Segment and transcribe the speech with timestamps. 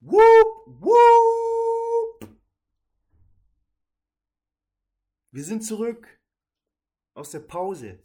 [0.00, 2.38] Whoop, whoop.
[5.32, 6.20] Wir sind zurück
[7.14, 8.02] aus der Pause.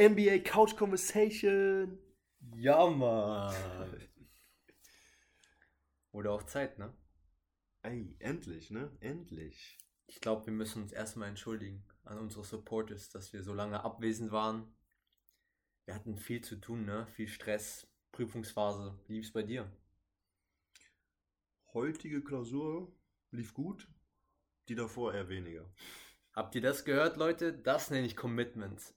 [0.00, 1.98] NBA Couch Conversation.
[2.54, 3.54] Ja, Mann.
[6.12, 6.96] Wurde auch Zeit, ne?
[7.82, 8.96] Ey, endlich, ne?
[9.00, 9.78] Endlich.
[10.06, 14.32] Ich glaube, wir müssen uns erstmal entschuldigen an unsere Supporters, dass wir so lange abwesend
[14.32, 14.74] waren.
[15.84, 17.06] Wir hatten viel zu tun, ne?
[17.08, 18.98] Viel Stress, Prüfungsphase.
[19.06, 19.70] Wie lief's bei dir?
[21.76, 22.90] Heutige Klausur
[23.32, 23.86] lief gut,
[24.66, 25.70] die davor eher weniger.
[26.32, 27.52] Habt ihr das gehört, Leute?
[27.52, 28.94] Das nenne ich Commitment.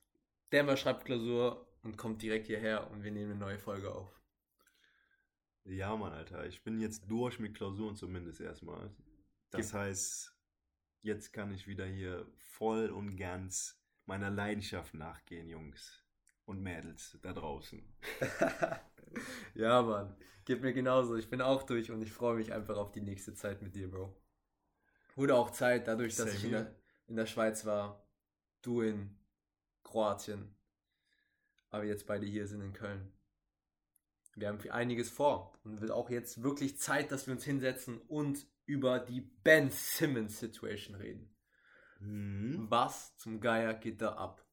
[0.53, 4.21] Denver schreibt Klausur und kommt direkt hierher und wir nehmen eine neue Folge auf.
[5.65, 6.45] Ja, Mann, Alter.
[6.45, 8.95] Ich bin jetzt durch mit Klausuren zumindest erstmal.
[9.51, 10.33] Das Gib- heißt,
[11.01, 16.01] jetzt kann ich wieder hier voll und ganz meiner Leidenschaft nachgehen, Jungs
[16.45, 17.83] und Mädels da draußen.
[19.53, 20.15] ja, Mann.
[20.45, 21.15] Geht mir genauso.
[21.15, 23.89] Ich bin auch durch und ich freue mich einfach auf die nächste Zeit mit dir,
[23.89, 24.15] Bro.
[25.15, 26.75] Wurde auch Zeit, dadurch, dass Same ich in der,
[27.07, 28.07] in der Schweiz war,
[28.61, 29.17] du in
[29.83, 30.55] Kroatien,
[31.69, 33.11] aber jetzt beide hier sind in Köln.
[34.35, 37.99] Wir haben viel- einiges vor und wird auch jetzt wirklich Zeit, dass wir uns hinsetzen
[38.01, 41.35] und über die Ben Simmons Situation reden.
[41.99, 42.67] Mhm.
[42.69, 44.45] Was zum Geier geht da ab?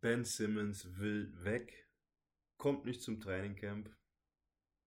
[0.00, 1.86] Ben Simmons will weg,
[2.62, 3.90] kommt nicht zum Trainingcamp,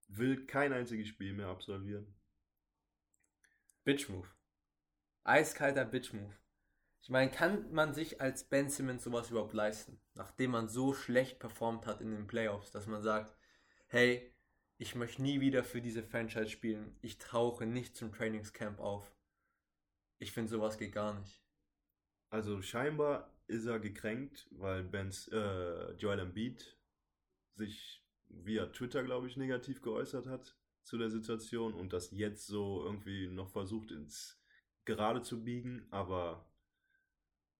[0.08, 2.06] will kein einziges Spiel mehr absolvieren.
[3.84, 4.26] Bitch Move.
[5.24, 6.34] Eiskalter Bitch Move.
[7.02, 11.38] Ich meine, kann man sich als Ben Simmons sowas überhaupt leisten, nachdem man so schlecht
[11.38, 13.36] performt hat in den Playoffs, dass man sagt,
[13.88, 14.34] hey,
[14.78, 19.14] ich möchte nie wieder für diese Franchise spielen, ich tauche nicht zum Trainingscamp auf.
[20.16, 21.44] Ich finde, sowas geht gar nicht.
[22.30, 26.75] Also scheinbar ist er gekränkt, weil Ben's, äh, Joel Embiid
[27.56, 32.82] sich via Twitter, glaube ich, negativ geäußert hat zu der Situation und das jetzt so
[32.84, 34.40] irgendwie noch versucht ins
[34.84, 36.48] Gerade zu biegen, aber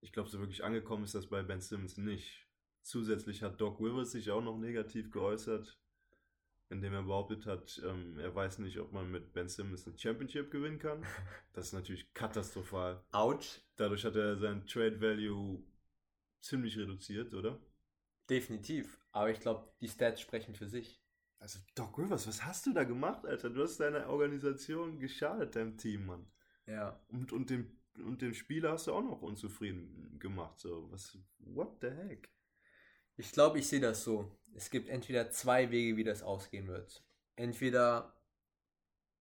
[0.00, 2.46] ich glaube, so wirklich angekommen ist das bei Ben Simmons nicht.
[2.82, 5.76] Zusätzlich hat Doc Rivers sich auch noch negativ geäußert,
[6.68, 10.52] indem er behauptet hat, ähm, er weiß nicht, ob man mit Ben Simmons eine Championship
[10.52, 11.02] gewinnen kann.
[11.52, 13.02] Das ist natürlich katastrophal.
[13.10, 13.60] Ouch.
[13.74, 15.64] Dadurch hat er sein Trade Value
[16.40, 17.58] ziemlich reduziert, oder?
[18.28, 19.00] Definitiv.
[19.16, 21.02] Aber ich glaube, die Stats sprechen für sich.
[21.38, 23.48] Also, Doc Rivers, was hast du da gemacht, Alter?
[23.48, 26.30] Du hast deiner Organisation geschadet, deinem Team, Mann.
[26.66, 27.00] Ja.
[27.08, 30.60] Und, und, dem, und dem Spieler hast du auch noch unzufrieden gemacht.
[30.60, 32.30] So, was, what the heck?
[33.16, 34.30] Ich glaube, ich sehe das so.
[34.54, 37.02] Es gibt entweder zwei Wege, wie das ausgehen wird.
[37.36, 38.20] Entweder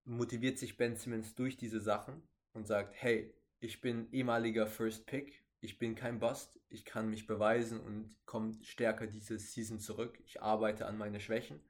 [0.04, 5.45] motiviert sich Ben Simmons durch diese Sachen und sagt, hey, ich bin ehemaliger First Pick,
[5.66, 10.18] ich bin kein Bust, ich kann mich beweisen und komme stärker diese Season zurück.
[10.24, 11.60] Ich arbeite an meine Schwächen.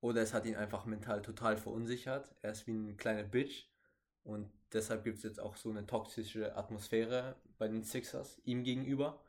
[0.00, 2.32] Oder es hat ihn einfach mental total verunsichert.
[2.42, 3.66] Er ist wie eine kleine Bitch.
[4.22, 9.20] Und deshalb gibt es jetzt auch so eine toxische Atmosphäre bei den Sixers ihm gegenüber.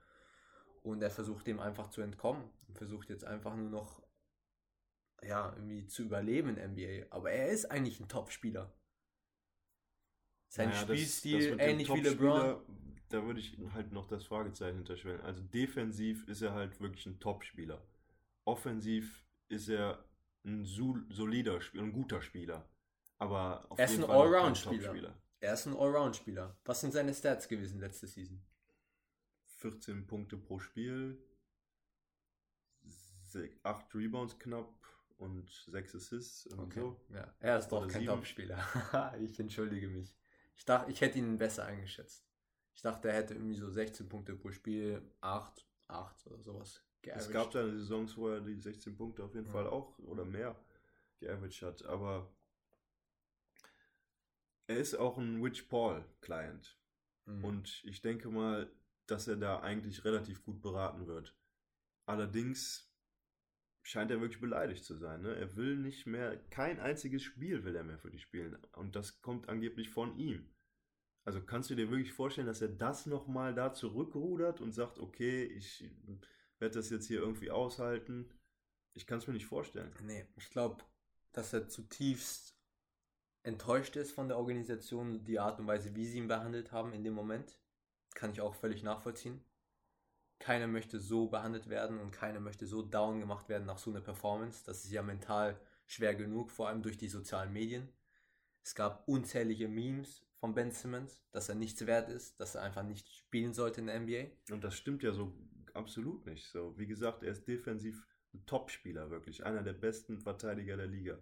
[0.83, 2.47] Und er versucht dem einfach zu entkommen.
[2.67, 4.03] Und versucht jetzt einfach nur noch,
[5.23, 7.07] ja, irgendwie zu überleben in NBA.
[7.09, 8.71] Aber er ist eigentlich ein Top-Spieler.
[10.47, 12.61] Sein Naja, das- Spielstil das dem ähnlich wie LeBron.
[13.09, 15.22] Da würde ich halt noch das Fragezeichen hinterstellen.
[15.22, 17.81] Also defensiv ist er halt wirklich ein Top-Spieler.
[18.46, 20.03] Offensiv ist er
[20.46, 22.69] ein sol- solider Spieler, ein guter Spieler.
[23.18, 25.16] Aber auf Er ist ein Allround-Spieler.
[25.42, 26.56] Er ist ein Allround-Spieler.
[26.66, 28.42] Was sind seine Stats gewesen letzte Season?
[29.58, 31.22] 14 Punkte pro Spiel,
[33.64, 34.74] 8 Rebounds knapp
[35.18, 37.00] und 6 Assists und so.
[37.09, 38.06] Ja, er ist doch Oder kein.
[38.06, 39.16] Top-Spieler.
[39.19, 40.16] ich entschuldige mich.
[40.56, 42.28] Ich dachte, ich hätte ihn besser eingeschätzt.
[42.79, 47.01] Ich dachte, er hätte irgendwie so 16 Punkte pro Spiel, 8, 8 oder sowas Es
[47.01, 47.34] geaveraged.
[47.34, 49.51] gab da Saisons, wo er die 16 Punkte auf jeden Ja.
[49.51, 50.56] Fall auch oder mehr
[51.19, 52.31] geaveraged hat, aber
[54.68, 56.79] er ist auch ein Rich Paul Client
[57.25, 57.44] Mhm.
[57.44, 58.72] und ich denke mal,
[59.07, 61.35] dass er da eigentlich relativ gut beraten wird.
[62.06, 62.89] Allerdings
[63.84, 65.22] scheint er wirklich beleidigt zu sein.
[65.23, 65.35] Ne?
[65.35, 69.21] Er will nicht mehr, kein einziges Spiel will er mehr für die spielen und das
[69.21, 70.50] kommt angeblich von ihm.
[71.30, 75.44] Also kannst du dir wirklich vorstellen, dass er das nochmal da zurückrudert und sagt, okay,
[75.44, 75.88] ich
[76.58, 78.28] werde das jetzt hier irgendwie aushalten?
[78.96, 79.94] Ich kann es mir nicht vorstellen.
[80.02, 80.84] Nee, ich glaube,
[81.31, 82.58] dass er zutiefst
[83.44, 87.04] enttäuscht ist von der Organisation, die Art und Weise, wie sie ihn behandelt haben in
[87.04, 87.60] dem Moment.
[88.16, 89.40] Kann ich auch völlig nachvollziehen.
[90.40, 94.02] Keiner möchte so behandelt werden und keiner möchte so down gemacht werden nach so einer
[94.02, 94.64] Performance.
[94.66, 97.88] Das ist ja mental schwer genug, vor allem durch die sozialen Medien.
[98.63, 102.83] Es gab unzählige Memes von Ben Simmons, dass er nichts wert ist, dass er einfach
[102.83, 104.53] nicht spielen sollte in der NBA.
[104.53, 105.33] Und das stimmt ja so
[105.73, 106.47] absolut nicht.
[106.50, 109.45] So, wie gesagt, er ist defensiv ein Top-Spieler, wirklich.
[109.45, 111.17] Einer der besten Verteidiger der Liga.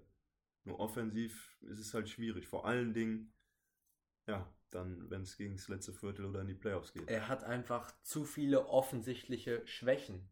[0.63, 2.47] Nur offensiv ist es halt schwierig.
[2.47, 3.33] Vor allen Dingen,
[4.27, 7.09] ja, dann, wenn es gegen das letzte Viertel oder in die Playoffs geht.
[7.09, 10.29] Er hat einfach zu viele offensichtliche Schwächen,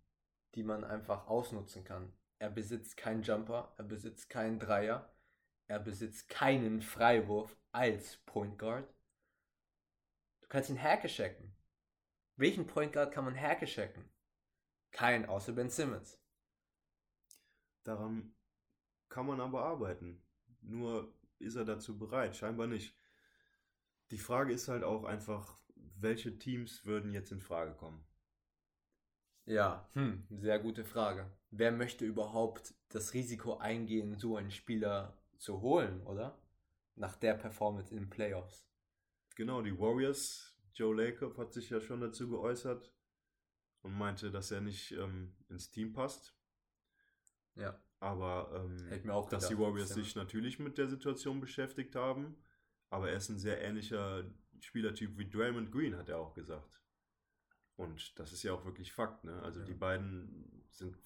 [0.56, 2.12] die man einfach ausnutzen kann.
[2.38, 5.15] Er besitzt keinen Jumper, er besitzt keinen Dreier,
[5.68, 8.88] er besitzt keinen Freiwurf als Point Guard.
[10.42, 11.56] Du kannst ihn hackechecken.
[12.36, 14.10] Welchen Point Guard kann man hackechecken?
[14.92, 16.20] Kein, außer Ben Simmons.
[17.84, 18.36] Daran
[19.10, 20.24] kann man aber arbeiten.
[20.62, 22.36] Nur ist er dazu bereit?
[22.36, 22.98] Scheinbar nicht.
[24.12, 28.06] Die Frage ist halt auch einfach, welche Teams würden jetzt in Frage kommen?
[29.46, 31.32] Ja, hm, sehr gute Frage.
[31.52, 36.40] Wer möchte überhaupt das Risiko eingehen, so einen Spieler zu holen, oder?
[36.96, 38.68] Nach der Performance in den Playoffs.
[39.36, 42.94] Genau, die Warriors, Joe Lacob hat sich ja schon dazu geäußert
[43.82, 46.36] und meinte, dass er nicht ähm, ins Team passt.
[47.56, 47.80] Ja.
[48.00, 49.96] Aber ähm, auch dass die gedacht, Warriors ja.
[49.96, 52.38] sich natürlich mit der Situation beschäftigt haben.
[52.90, 54.24] Aber er ist ein sehr ähnlicher
[54.60, 56.82] Spielertyp wie Draymond Green, hat er auch gesagt.
[57.76, 59.24] Und das ist ja auch wirklich Fakt.
[59.24, 59.42] Ne?
[59.42, 59.66] Also Ja.
[59.66, 60.98] die beiden sind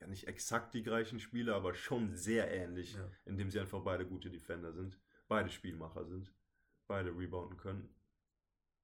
[0.00, 3.10] ja nicht exakt die gleichen Spieler, aber schon sehr ähnlich, Ja.
[3.26, 4.98] indem sie einfach beide gute Defender sind,
[5.28, 6.32] beide Spielmacher sind,
[6.86, 7.94] beide rebounden können,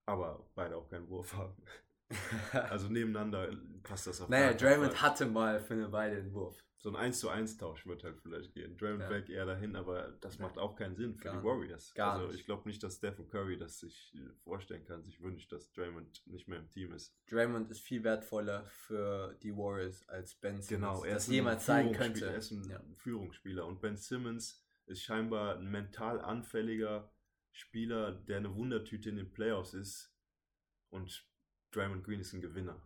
[0.05, 1.57] aber beide auch keinen Wurf haben.
[2.53, 3.51] Also nebeneinander
[3.83, 5.03] passt das auf naja, Draymond Fall.
[5.03, 6.63] hatte mal für eine Weile den Wurf.
[6.79, 8.77] So ein 1 zu 1 Tausch wird halt vielleicht gehen.
[8.77, 9.11] Draymond Ja.
[9.11, 11.45] weg eher dahin, aber das macht auch keinen Sinn für Gar die.
[11.45, 11.93] Warriors.
[11.95, 15.51] Gar also ich glaube nicht, dass Stephen Curry das sich äh, vorstellen kann, sich wünscht,
[15.53, 17.17] dass Draymond nicht mehr im Team ist.
[17.29, 20.69] Draymond ist viel wertvoller für die Warriors als Ben Simmons.
[20.69, 22.27] Genau, er das jemals sein könnte.
[22.27, 22.81] Er ist ein Ja.
[22.95, 27.11] Führungsspieler und Ben Simmons ist scheinbar ein mental anfälliger
[27.51, 30.15] Spieler, der eine Wundertüte in den Playoffs ist
[30.91, 31.27] und
[31.77, 32.81] Draymond Green ist ein Gewinner.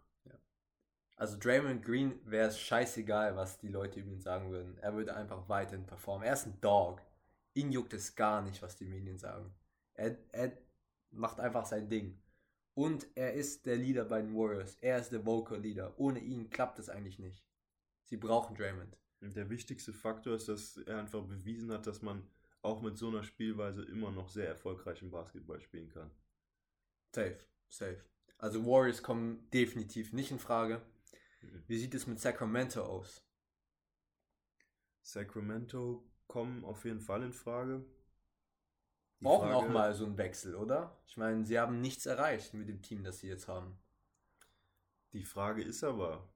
[1.20, 4.78] Also Draymond Green wäre es scheißegal, was die Leute über ihn sagen würden.
[4.78, 6.26] Er würde einfach weiterhin performen.
[6.26, 7.02] Er ist ein Dog.
[7.52, 9.54] Ihn juckt es gar nicht, was die Medien sagen.
[9.92, 10.56] Er, er
[11.10, 12.18] macht einfach sein Ding.
[12.72, 14.76] Und er ist der Leader bei den Warriors.
[14.80, 15.92] Er ist der Vocal Leader.
[15.98, 17.44] Ohne ihn klappt es eigentlich nicht.
[18.06, 18.96] Sie brauchen Draymond.
[19.20, 22.26] Der wichtigste Faktor ist, dass er einfach bewiesen hat, dass man
[22.62, 26.10] auch mit so einer Spielweise immer noch sehr erfolgreichen Basketball spielen kann.
[27.14, 27.38] Safe,
[27.68, 28.02] safe.
[28.40, 30.80] Also Warriors kommen definitiv nicht in Frage.
[31.42, 31.62] Mhm.
[31.66, 33.22] Wie sieht es mit Sacramento aus?
[35.02, 37.84] Sacramento kommen auf jeden Fall in Frage.
[39.18, 40.98] Die Brauchen auch Frage- mal so einen Wechsel, oder?
[41.06, 43.78] Ich meine, sie haben nichts erreicht mit dem Team, das sie jetzt haben.
[45.12, 46.32] Die Frage ist aber,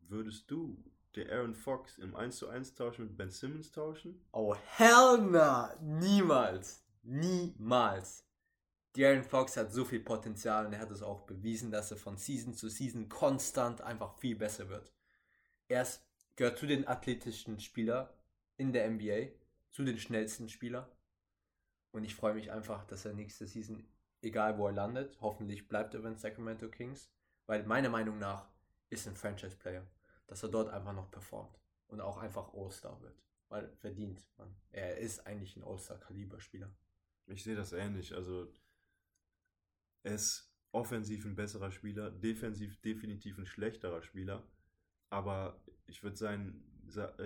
[0.00, 0.82] würdest du
[1.14, 4.24] der Aaron Fox im 1 zu 1 Tausch mit Ben Simmons tauschen?
[4.32, 5.76] Oh, hell na!
[5.80, 6.82] Niemals!
[7.02, 8.23] Niemals!
[8.96, 12.16] De'Aaron Fox hat so viel Potenzial und er hat es auch bewiesen, dass er von
[12.16, 14.92] Season zu Season konstant einfach viel besser wird.
[15.66, 16.06] Er ist,
[16.36, 18.08] gehört zu den athletischsten Spielern
[18.56, 19.32] in der NBA,
[19.72, 20.86] zu den schnellsten Spielern.
[21.90, 23.84] Und ich freue mich einfach, dass er nächste Season,
[24.22, 27.10] egal wo er landet, hoffentlich bleibt er bei den Sacramento Kings,
[27.46, 28.48] weil meiner Meinung nach
[28.90, 29.84] ist ein Franchise-Player,
[30.28, 31.58] dass er dort einfach noch performt
[31.88, 33.20] und auch einfach All-Star wird.
[33.48, 34.54] Weil verdient man.
[34.70, 36.70] Er ist eigentlich ein All-Star-Kaliber-Spieler.
[37.26, 38.14] Ich sehe das ähnlich.
[38.14, 38.52] Also
[40.04, 44.46] er ist offensiv ein besserer Spieler, defensiv definitiv ein schlechterer Spieler.
[45.10, 46.62] Aber ich würde sein,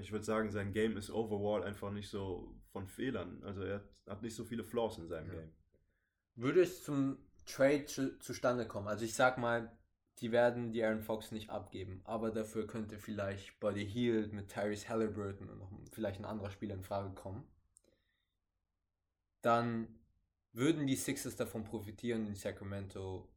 [0.01, 3.43] ich würde sagen, sein Game ist overall einfach nicht so von Fehlern.
[3.45, 5.41] Also er hat nicht so viele Flaws in seinem Ja.
[5.41, 5.53] Game.
[6.37, 9.73] Würde es zum Trade zu, zustande kommen, also ich sag mal,
[10.19, 14.89] die werden die Aaron Fox nicht abgeben, aber dafür könnte vielleicht Buddy Hield mit Tyrese
[14.89, 17.45] Halliburton und noch vielleicht ein anderer Spieler in Frage kommen,
[19.43, 19.98] dann
[20.53, 23.29] würden die Sixers davon profitieren die Sacramento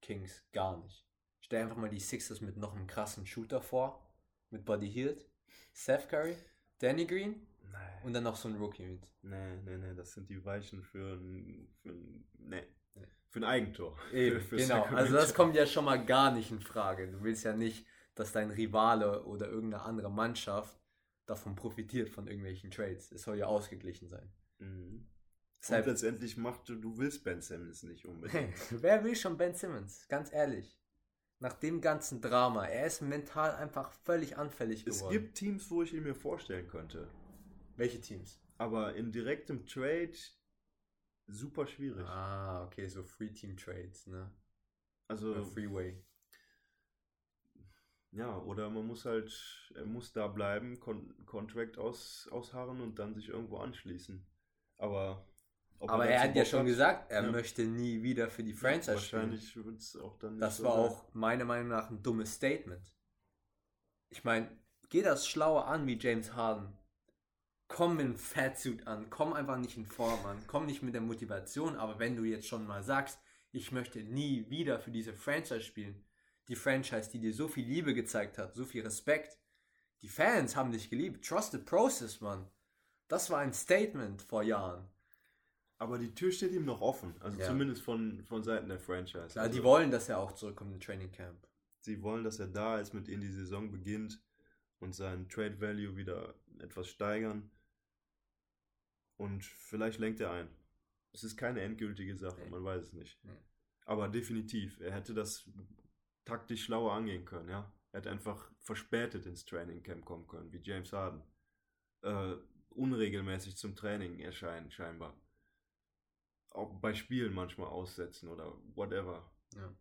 [0.00, 1.06] Kings gar nicht.
[1.40, 4.06] Stell einfach mal die Sixers mit noch einem krassen Shooter vor,
[4.50, 5.26] mit Buddy Hield,
[5.72, 6.36] Seth Curry,
[6.78, 8.02] Danny Green Nein.
[8.04, 9.06] und dann noch so ein Rookie mit.
[9.22, 12.62] Nee, nee, nee, das sind die Weichen für ein, für ein, nee,
[12.94, 13.06] Nee.
[13.30, 13.98] für ein Eigentor.
[14.12, 14.96] Eben, Für- für genau, Sacramento.
[14.96, 17.10] also das kommt ja schon mal gar nicht in Frage.
[17.10, 20.78] Du willst ja nicht, dass dein Rivale oder irgendeine andere Mannschaft
[21.26, 23.10] davon profitiert von irgendwelchen Trades.
[23.12, 24.30] Es soll ja ausgeglichen sein.
[24.58, 25.08] Mhm.
[25.68, 28.54] Und letztendlich macht du, du willst Ben Simmons nicht unbedingt.
[28.82, 30.08] wer will schon Ben Simmons?
[30.08, 30.78] Ganz ehrlich.
[31.38, 35.12] Nach dem ganzen Drama, er ist mental einfach völlig anfällig es geworden.
[35.12, 37.08] gibt Teams, wo ich ihn mir vorstellen könnte.
[37.76, 38.40] Welche Teams?
[38.58, 40.12] Aber in direktem Trade
[41.26, 42.06] super schwierig.
[42.06, 44.30] Ah, okay, so Free-Team-Trades, ne?
[45.08, 46.04] Also, Oder Freeway.
[48.12, 49.32] ja, oder man muss halt,
[49.74, 54.24] er muss da bleiben, Con Contract aus, ausharren und dann sich irgendwo anschließen.
[54.76, 55.26] Aber,
[55.90, 57.30] Aber er hat ja schon gesagt, er Ja.
[57.30, 59.32] möchte nie wieder für die Franchise spielen.
[59.32, 60.84] Wahrscheinlich wird es auch dann nicht Das so war sein.
[60.84, 62.94] auch meiner Meinung nach ein dummes Statement.
[64.10, 64.48] Ich meine,
[64.90, 66.76] geh das schlauer an wie James Harden.
[67.68, 71.00] komm mit dem Fatsuit an, komm einfach nicht in Form an, komm nicht mit der
[71.00, 73.18] Motivation, aber wenn du jetzt schon mal sagst,
[73.50, 76.04] ich möchte nie wieder für diese Franchise spielen,
[76.48, 79.38] die Franchise, die dir so viel Liebe gezeigt hat, so viel Respekt,
[80.02, 82.46] die Fans haben dich geliebt, trust the process, Mann.
[83.08, 84.86] Das war ein Statement vor Jahren.
[85.82, 87.46] Aber die Tür steht ihm noch offen, also Ja.
[87.48, 89.26] zumindest von, von Seiten der Franchise.
[89.32, 91.44] Klar, also, die wollen, dass er auch zurückkommt im Training Camp.
[91.80, 94.22] Sie wollen, dass er da ist, mit ihnen die Saison beginnt
[94.78, 97.50] und seinen Trade Value wieder etwas steigern.
[99.16, 100.48] Und vielleicht lenkt er ein.
[101.12, 102.50] Es ist keine endgültige Sache, Nee.
[102.50, 103.18] man weiß es nicht.
[103.24, 103.32] Nee.
[103.84, 105.50] Aber definitiv, er hätte das
[106.24, 107.72] taktisch schlauer angehen können, ja.
[107.90, 111.22] Er hätte einfach verspätet ins Training Camp kommen können, wie James Harden.
[112.02, 112.34] Äh,
[112.70, 115.12] unregelmäßig zum Training erscheinen, scheinbar.
[116.54, 119.30] Auch bei Spielen manchmal aussetzen oder whatever.
[119.54, 119.74] Ja.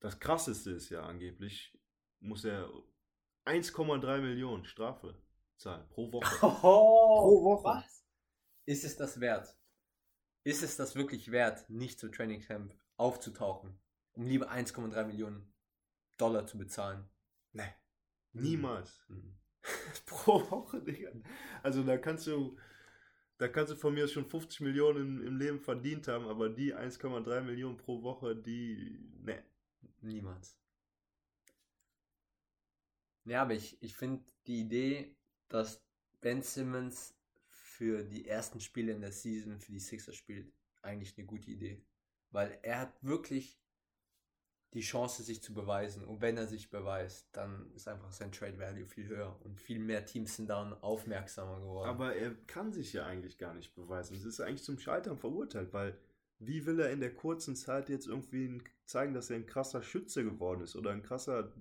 [0.00, 1.78] Das krasseste ist ja angeblich,
[2.20, 2.68] muss er
[3.44, 5.14] 1,3 Millionen Strafe
[5.56, 6.24] zahlen pro Woche.
[6.38, 7.64] Pro Woche.
[7.64, 8.04] Was?
[8.64, 9.56] Ist es das wert?
[10.44, 13.80] Ist es das wirklich wert, nicht zum Training Camp aufzutauchen,
[14.12, 15.52] um lieber 1,3 Millionen
[16.18, 17.08] Dollar zu bezahlen?
[17.52, 17.74] Nee.
[18.32, 19.04] Niemals.
[19.08, 19.38] Mhm.
[20.06, 21.12] pro Woche, Digga.
[21.62, 22.58] Also da kannst du,
[23.42, 26.76] da kannst du von mir schon 50 Millionen im, im Leben verdient haben, aber die
[26.76, 29.42] 1,3 Millionen pro Woche, die, ne.
[30.00, 30.56] Niemals.
[33.24, 35.16] Ja, aber ich, ich finde die Idee,
[35.48, 35.84] dass
[36.20, 37.16] Ben Simmons
[37.48, 41.84] für die ersten Spiele in der Season für die Sixers spielt, eigentlich eine gute Idee.
[42.30, 43.58] Weil er hat wirklich
[44.74, 46.04] die Chance, sich zu beweisen.
[46.04, 49.38] Und wenn er sich beweist, dann ist einfach sein Trade Value viel höher.
[49.44, 51.88] Und viel mehr Teams sind dann aufmerksamer geworden.
[51.90, 54.16] Aber er kann sich ja eigentlich gar nicht beweisen.
[54.16, 55.98] Es ist eigentlich zum Scheitern verurteilt, weil
[56.38, 59.82] wie will er in der kurzen Zeit jetzt irgendwie ein- zeigen, dass er ein krasser
[59.82, 61.52] Schütze geworden ist oder ein krasser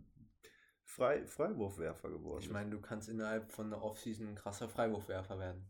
[0.84, 2.52] Frei Freiwurfwerfer geworden ich ist?
[2.54, 5.70] meine, du kannst innerhalb von der Offseason ein krasser Freiwurfwerfer werden.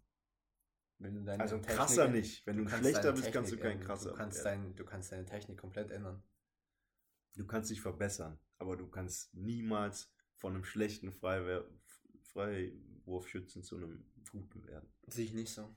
[1.00, 2.46] Du Also ein Technik- krasser nicht.
[2.46, 4.64] Wenn du, kannst schlechter deine bist, kannst du Technik kein krasser Du kannst, werden.
[4.66, 6.24] dein, du kannst deine Technik komplett ändern.
[7.36, 11.66] Du kannst dich verbessern, aber du kannst niemals von einem schlechten Freiwer
[12.34, 14.90] Freiwurfschützen zu einem guten werden.
[15.08, 15.76] Sehe ich nicht so.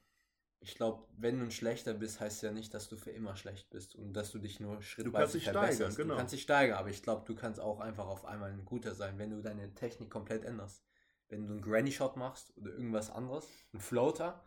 [0.60, 3.68] Ich glaube, wenn du ein schlechter bist, heißt ja nicht, dass du für immer schlecht
[3.70, 5.96] bist und dass du dich nur schrittweise kannst dich steigern, verbesserst.
[5.98, 6.14] genau.
[6.14, 8.94] Du kannst dich steigern, aber ich glaube, du kannst auch einfach auf einmal ein guter
[8.94, 10.82] sein, wenn du deine Technik komplett änderst.
[11.28, 14.42] Wenn du einen Granny Shot machst oder irgendwas anderes, einen Floater.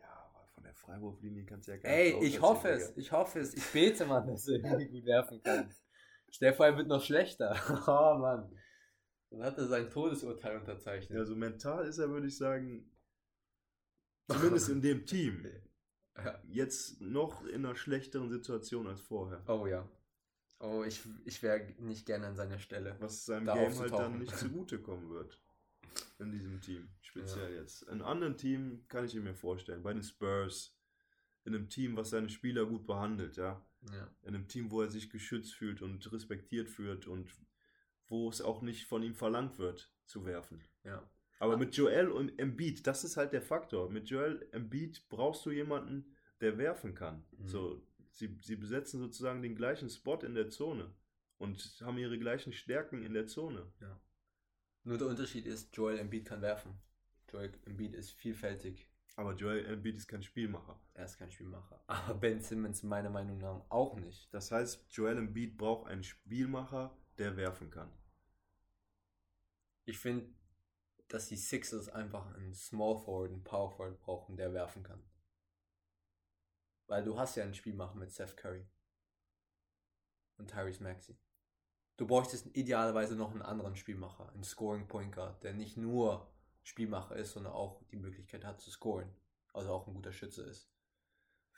[0.00, 3.12] Ja, aber von der Freiwurflinie kannst du ja gar Ey, nicht ich hoffe es, ich
[3.12, 3.54] hoffe es.
[3.54, 5.72] Ich bete mal, dass er irgendwie gut werfen kann.
[6.30, 7.54] Stell dir vor, er wird noch schlechter.
[7.86, 8.50] Oh Mann.
[9.30, 11.18] Dann hat er sein Todesurteil unterzeichnet.
[11.18, 12.90] Also mental ist er, würde ich sagen,
[14.28, 15.46] zumindest in dem Team,
[16.48, 19.42] jetzt noch in einer schlechteren Situation als vorher.
[19.48, 19.88] Oh ja.
[20.58, 22.96] Oh, ich, ich wäre nicht gerne an seiner Stelle.
[23.00, 25.41] Was seinem Game halt dann nicht zugutekommen wird.
[26.18, 26.88] In diesem Team.
[27.00, 27.82] Speziell jetzt.
[27.84, 29.82] In anderen Team kann ich ihn mir vorstellen.
[29.82, 30.76] Bei den Spurs.
[31.44, 33.60] In einem Team, was seine Spieler gut behandelt, ja.
[33.92, 34.08] Ja.
[34.22, 37.32] In einem Team, wo er sich geschützt fühlt und respektiert fühlt und
[38.06, 40.62] wo es auch nicht von ihm verlangt wird, zu werfen.
[40.84, 41.08] ja.
[41.40, 43.90] Aber mit Joel und Embiid, das ist halt der Faktor.
[43.90, 47.24] Mit Joel Embiid brauchst du jemanden, der werfen kann.
[47.32, 47.48] Mhm.
[47.48, 47.82] So,
[48.12, 50.94] sie, sie besetzen sozusagen den gleichen Spot in der Zone
[51.38, 53.72] und haben ihre gleichen Stärken in der Zone.
[54.84, 56.80] Nur der Unterschied ist, Joel Embiid kann werfen.
[57.30, 58.88] Joel Embiid ist vielfältig.
[59.16, 60.80] Aber Joel Embiid ist kein Spielmacher.
[60.94, 61.82] Er ist kein Spielmacher.
[61.86, 64.32] Aber Ben Simmons meiner Meinung nach auch nicht.
[64.32, 67.92] Das heißt, Joel Embiid braucht einen Spielmacher, der werfen kann.
[69.84, 70.32] Ich finde,
[71.08, 75.02] dass die Sixers einfach einen Small Forward, einen Power Forward brauchen, der werfen kann.
[76.86, 78.66] Weil du hast ja einen Spielmacher mit Seth Curry.
[80.38, 81.16] Und Tyrese Maxey.
[82.02, 86.26] Du bräuchtest idealerweise noch einen anderen Spielmacher, einen Scoring Point Guard, der nicht nur
[86.64, 89.08] Spielmacher ist, sondern auch die Möglichkeit hat zu scoren.
[89.52, 90.68] Also auch ein guter Schütze ist.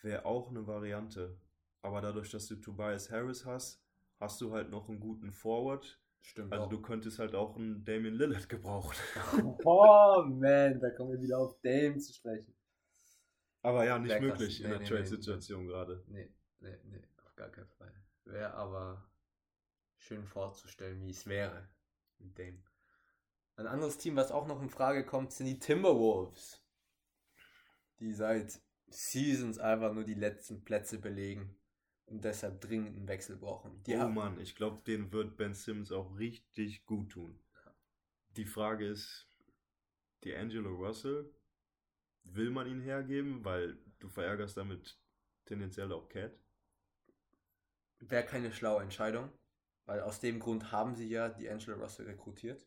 [0.03, 1.39] Wäre auch eine Variante.
[1.81, 3.83] Aber dadurch, dass du Tobias Harris hast,
[4.21, 5.99] hast du halt noch einen guten Forward.
[6.21, 6.53] Stimmt.
[6.53, 6.69] Also auch.
[6.69, 8.99] du könntest halt auch einen Damian Lillard gebrauchen.
[9.65, 12.55] Oh man, da kommen wir wieder auf Dame zu sprechen.
[13.63, 14.21] Aber ja, nicht krass.
[14.21, 16.05] möglich in Nee, der nee, Trade-Situation gerade.
[16.07, 16.29] Nee,
[16.61, 17.95] nee, nee, auf gar keinen Fall.
[18.27, 19.09] Wäre aber
[20.05, 21.69] schön vorzustellen, wie es wäre
[22.19, 22.63] mit Dame.
[23.57, 26.63] Ein anderes Team, was auch noch in Frage kommt, sind die Timberwolves.
[28.01, 31.57] Die seit Seasons einfach nur die letzten Plätze belegen
[32.07, 33.83] und deshalb dringend einen Wechsel brauchen.
[33.85, 37.41] Die oh haben, Mann, ich glaube, den wird Ben Simmons auch richtig gut tun.
[38.37, 39.29] Die Frage ist,
[40.25, 41.33] die Angelo Russell,
[42.25, 44.99] will man ihn hergeben, weil du verärgerst damit
[45.45, 46.33] tendenziell auch Cat?
[48.01, 49.31] wäre keine schlaue Entscheidung,
[49.87, 52.67] weil aus dem Grund haben sie ja die Angela Russell rekrutiert.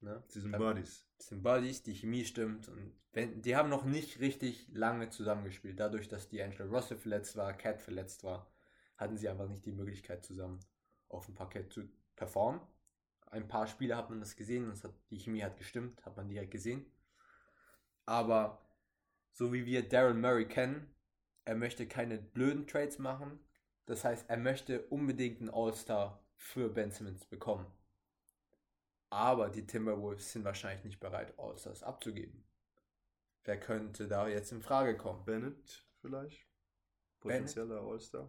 [0.00, 0.22] Ne?
[0.28, 1.06] Sie sind Dann- Buddies.
[1.18, 5.78] Sie sind Buddies, die Chemie stimmt und wenn, die haben noch nicht richtig lange zusammengespielt.
[5.78, 8.50] Dadurch, dass die Angela Russell verletzt war, Cat verletzt war,
[8.96, 10.60] hatten sie einfach nicht die Möglichkeit zusammen
[11.08, 12.60] auf dem Parkett zu performen.
[13.26, 16.28] Ein paar Spiele hat man das gesehen und hat, die Chemie hat gestimmt, hat man
[16.28, 16.84] direkt gesehen.
[18.04, 18.60] Aber
[19.32, 20.94] so wie wir Daryl Murray kennen,
[21.44, 23.38] er möchte keine blöden Trades machen.
[23.86, 27.66] Das heißt, er möchte unbedingt einen All-Star für Ben Simmons bekommen.
[29.10, 32.44] Aber die Timberwolves sind wahrscheinlich nicht bereit, All-Stars abzugeben.
[33.44, 35.24] Wer könnte da jetzt in Frage kommen?
[35.24, 36.46] Bennett vielleicht?
[37.20, 38.28] Potenzieller All-Star?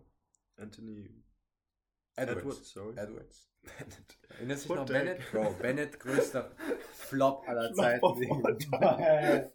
[0.58, 1.24] Anthony
[2.16, 2.40] Edwards.
[2.42, 2.98] Edwards, sorry.
[2.98, 3.50] Edwards.
[3.62, 4.18] Bennett.
[4.30, 5.32] Erinnerst du dich noch Bennett?
[5.32, 6.52] Bro, Bennett größter
[6.94, 9.52] Flop aller Zeiten.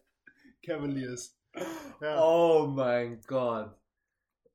[0.62, 1.36] Cavaliers.
[2.00, 2.22] Ja.
[2.22, 3.76] oh mein Gott.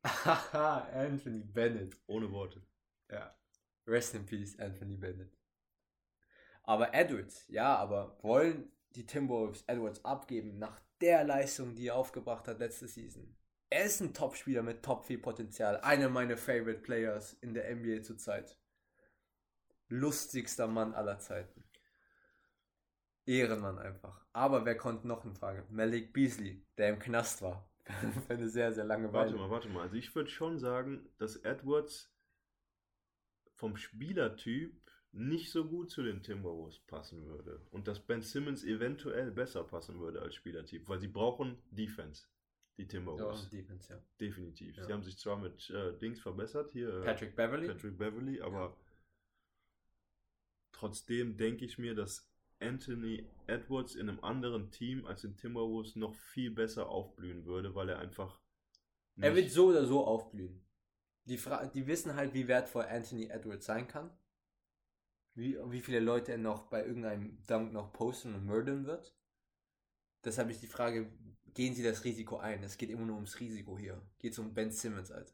[0.54, 1.98] Anthony Bennett.
[2.08, 2.62] Ohne Worte.
[3.12, 3.36] Ja.
[3.88, 5.38] Rest in Peace, Anthony Bennett.
[6.64, 12.48] Aber Edwards, ja, aber wollen die Timberwolves Edwards abgeben nach der Leistung, die er aufgebracht
[12.48, 13.36] hat letzte Season?
[13.70, 15.78] Er ist ein Top-Spieler mit top viel Potenzial.
[15.82, 18.58] Einer meiner Favorite Players in der NBA zurzeit.
[19.90, 21.64] Lustigster Mann aller Zeiten.
[23.26, 24.26] Ehrenmann einfach.
[24.34, 25.66] Aber wer konnte noch in Frage?
[25.70, 27.70] Malik Beasley, der im Knast war.
[28.28, 29.42] Für eine sehr, sehr lange Warte Weile.
[29.42, 29.82] mal, warte mal.
[29.84, 32.15] Also ich würde schon sagen, dass Edwards
[33.56, 34.80] vom Spielertyp
[35.12, 37.62] nicht so gut zu den Timberwolves passen würde.
[37.72, 42.28] Und dass Ben Simmons eventuell besser passen würde als Spielertyp, weil sie brauchen Defense,
[42.78, 43.50] die Ja, Timberwolves.
[43.50, 44.02] Defense, ja.
[44.20, 44.76] Definitiv.
[44.76, 44.84] Ja.
[44.84, 47.68] Sie haben sich zwar mit äh, Dings verbessert, hier äh, Patrick Beverly.
[47.68, 48.76] Patrick Beverly, aber
[50.74, 56.14] trotzdem denke ich mir, dass Anthony Edwards in einem anderen Team als in Timberwolves noch
[56.14, 58.40] viel besser aufblühen würde, weil er einfach
[59.18, 60.62] Er wird so oder so aufblühen.
[61.26, 64.12] Die, Fra die wissen halt, wie wertvoll Anthony Edwards sein kann.
[65.34, 69.14] Wie, wie viele Leute er noch bei irgendeinem Dunk noch posten und murdern wird.
[70.24, 71.12] Deshalb ist die Frage,
[71.54, 72.64] gehen sie das Risiko ein?
[72.64, 74.02] Es geht immer nur ums Risiko hier.
[74.20, 75.34] Geht es um Ben Simmons, Alter.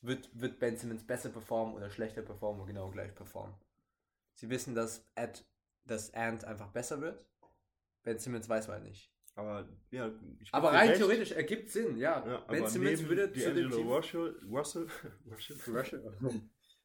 [0.00, 3.54] Wird, wird Ben Simmons besser performen oder schlechter performen oder genau gleich performen?
[4.34, 5.46] Sie wissen, dass, Ed,
[5.84, 7.24] dass Ant einfach besser wird.
[8.02, 9.13] Ben Simmons weiß man nicht.
[9.36, 10.12] Aber ja,
[10.52, 10.98] Aber rein recht.
[10.98, 12.24] theoretisch ergibt Sinn, ja.
[12.24, 13.88] Ja, ben Simmons würde zu dem Team...
[13.88, 14.86] Russell, Russell,
[15.66, 16.02] Russell,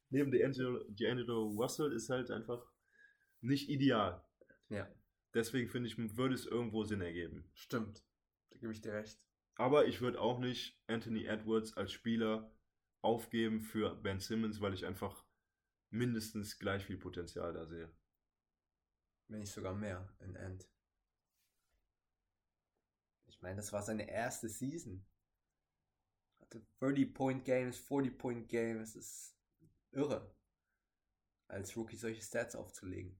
[0.08, 2.66] neben D'Angelo D'Angelo Russell ist halt einfach
[3.40, 4.24] nicht ideal.
[4.68, 4.88] Ja.
[5.32, 7.48] Deswegen finde ich, würde es irgendwo Sinn ergeben.
[7.54, 8.04] Stimmt.
[8.50, 9.24] Da gebe ich dir recht.
[9.54, 12.52] Aber ich würde auch nicht Anthony Edwards als Spieler
[13.00, 15.24] aufgeben für Ben Simmons, weil ich einfach
[15.90, 17.94] mindestens gleich viel Potenzial da sehe.
[19.28, 20.68] Wenn nicht sogar mehr in End.
[23.40, 25.02] Ich meine, das war seine erste Season.
[26.42, 28.92] Hatte 30-Point-Games, 40-Point-Games.
[28.92, 29.34] Das ist
[29.92, 30.30] irre.
[31.48, 33.18] Als Rookie solche Stats aufzulegen.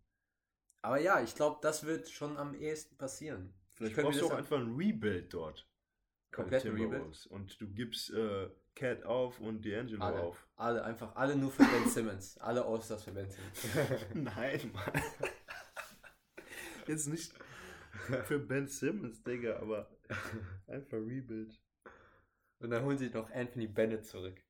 [0.82, 3.54] Aber ja, ich glaube, das wird schon am ehesten passieren.
[3.70, 5.66] Vielleicht wir brauchst du auch einfach ein Rebuild dort.
[6.32, 7.26] Komplett ein Rebuild?
[7.28, 10.20] Und du gibst äh, Cat auf und D'Angelo Alle.
[10.20, 10.46] auf.
[10.56, 12.36] Alle, einfach alle nur für Ben Simmons.
[12.36, 14.04] Alle Allstars für Ben Simmons.
[14.12, 15.02] Nein, Mann.
[16.86, 17.32] Jetzt nicht
[18.24, 19.90] für Ben Simmons, Digga, aber
[20.66, 21.60] einfach Rebuild.
[22.58, 24.40] Und dann holen sie noch Anthony Bennett zurück.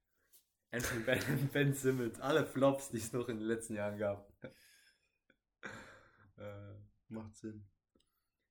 [0.71, 4.33] Anthony Bennett, Ben Simmons, alle Flops, die es noch in den letzten Jahren gab.
[6.39, 6.75] äh,
[7.09, 7.67] Macht Sinn.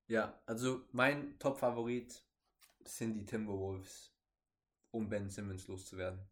[0.08, 2.26] ja, also mein Top-Favorit
[2.84, 4.14] sind die Timberwolves,
[4.92, 6.28] um Ben Simmons loszuwerden.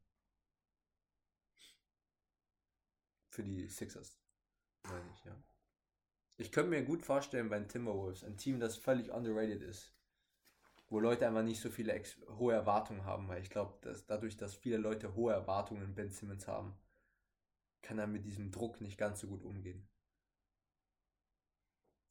[3.30, 4.20] Für die Sixers,
[4.84, 5.44] meine ich, ja.
[6.40, 9.92] Ich könnte mir gut vorstellen bei den Timberwolves, ein Team, das völlig underrated ist,
[10.88, 12.00] wo Leute einfach nicht so viele
[12.38, 16.12] hohe Erwartungen haben, weil ich glaube, dass dadurch, dass viele Leute hohe Erwartungen in Ben
[16.12, 16.78] Simmons haben,
[17.82, 19.88] kann er mit diesem Druck nicht ganz so gut umgehen.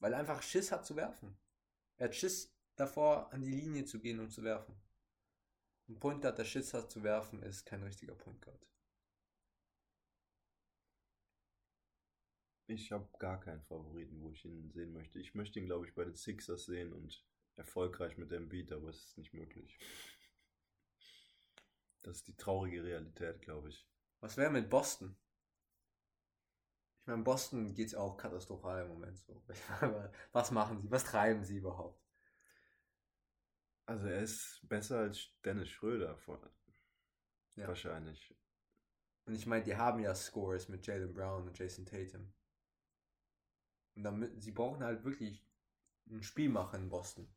[0.00, 1.38] Weil er einfach Schiss hat zu werfen.
[1.96, 4.74] Er hat Schiss davor, an die Linie zu gehen und zu werfen.
[5.88, 8.66] Ein Point Guard, der Schiss hat zu werfen, ist kein richtiger Point Guard.
[12.68, 15.18] Ich habe gar keinen Favoriten, wo ich ihn sehen möchte.
[15.20, 17.24] Ich möchte ihn, glaube ich, bei den Sixers sehen und
[17.56, 19.78] erfolgreich mit dem Beat, aber es ist nicht möglich.
[22.02, 23.86] Das ist die traurige Realität, glaube ich.
[24.20, 25.16] Was wäre mit Boston?
[27.02, 29.40] Ich meine, Boston geht es auch katastrophal im Moment so.
[30.32, 30.90] Was machen sie?
[30.90, 32.02] Was treiben sie überhaupt?
[33.86, 36.40] Also er ist besser als Dennis Schröder vor,
[37.54, 37.68] Ja.
[37.68, 38.34] wahrscheinlich.
[39.26, 42.32] Und ich meine, die haben ja Scores mit Jalen Brown und Jason Tatum.
[43.96, 45.44] Und damit, sie brauchen halt wirklich
[46.08, 47.28] ein Spielmacher in Boston.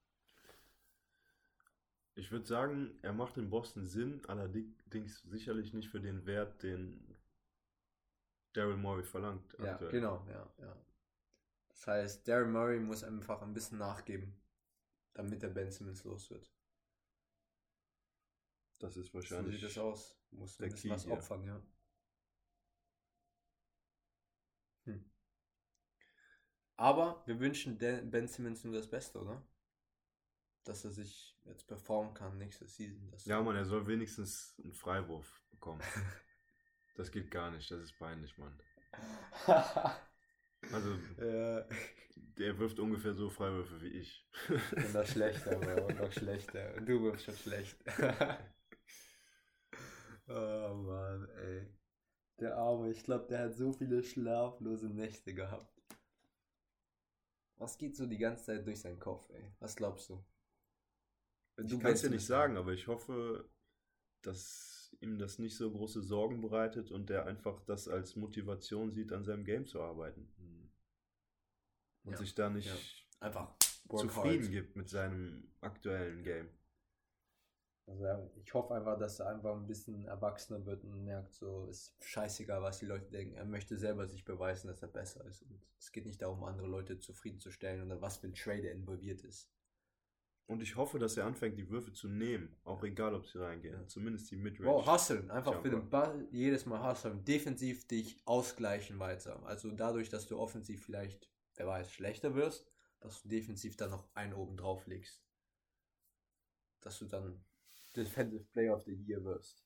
[2.13, 7.15] Ich würde sagen, er macht in Boston Sinn, allerdings sicherlich nicht für den Wert, den
[8.53, 9.55] Daryl Morey verlangt.
[9.59, 9.91] Ja, aktuell.
[9.91, 10.75] genau, ja, ja.
[11.69, 14.39] Das heißt, Darren Murray muss einfach ein bisschen nachgeben,
[15.13, 16.51] damit der Ben Simmons los wird.
[18.79, 19.55] Das ist So wahrscheinlich.
[19.55, 20.17] sieht das aus.
[20.31, 21.55] Muss der ein bisschen Key was opfern, ja.
[21.55, 21.63] Hm.
[26.79, 29.43] Aber wir wünschen Ben Simmons nur das Beste, oder?
[30.63, 33.11] Dass er sich jetzt performen kann nächste Season.
[33.25, 35.81] Ja, Mann, er soll wenigstens einen Freiwurf bekommen.
[36.95, 38.57] das geht gar nicht, das ist peinlich, Mann.
[40.73, 41.65] Also, ja,
[42.17, 44.27] der wirft ungefähr so Freiwürfe wie ich.
[44.49, 45.85] und noch schlechter, Bro.
[45.85, 46.75] Und noch schlechter.
[46.75, 47.77] Und du wirst schon schlecht.
[50.27, 51.65] oh Mann, ey.
[52.41, 55.78] Der Arme, ich glaube, der hat so viele schlaflose Nächte gehabt.
[57.59, 59.53] Was geht so die ganze Zeit durch seinen Kopf, ey?
[59.59, 60.25] Was glaubst du?
[61.55, 63.47] Wenn Ich du kann es dir nicht sagen, aber ich hoffe,
[64.23, 69.13] dass ihm das nicht so große Sorgen bereitet und der einfach das als Motivation sieht,
[69.13, 70.29] an seinem Game zu arbeiten.
[72.03, 72.75] Und Ja, sich da nicht ja.
[73.21, 73.53] Einfach
[73.85, 74.51] work zufrieden hard.
[74.51, 76.49] gibt mit seinem aktuellen Game.
[77.89, 81.65] Also ja, ich hoffe einfach, dass er einfach ein bisschen erwachsener wird und merkt, so
[81.65, 83.35] ist scheißegal, was die Leute denken.
[83.35, 85.41] Er möchte selber sich beweisen, dass er besser ist.
[85.41, 89.51] Und es geht nicht darum, andere Leute zufriedenzustellen oder was für ein Trader involviert ist.
[90.45, 92.55] Und ich hoffe, dass er anfängt, die Würfe zu nehmen.
[92.63, 93.81] Auch egal, ob sie reingehen.
[93.81, 93.87] Ja.
[93.87, 94.69] Zumindest die Midrange.
[94.69, 95.79] Wow, hustlen, einfach für Jumper.
[95.79, 99.43] den Ball jedes Mal hustlen, defensiv dich ausgleichen weiter.
[99.45, 102.67] Also dadurch, dass du offensiv vielleicht, wer weiß, schlechter wirst,
[102.99, 105.23] dass du defensiv dann noch einen oben drauf legst.
[106.81, 107.43] Dass du dann
[107.95, 109.65] Defensive Player of the Year wirst.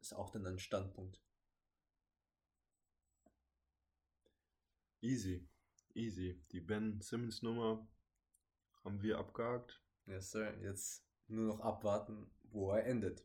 [0.00, 1.20] Ist auch dann ein Standpunkt.
[5.00, 5.48] Easy.
[5.94, 6.42] Easy.
[6.52, 7.88] Die Ben Simmons Nummer
[8.84, 9.82] haben wir abgehakt.
[10.06, 10.56] Yes, sir.
[10.60, 13.24] Jetzt nur noch abwarten, wo er endet.